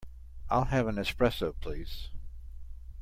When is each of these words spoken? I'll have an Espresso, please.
I'll 0.49 0.63
have 0.65 0.87
an 0.87 0.95
Espresso, 0.95 1.53
please. 1.61 2.09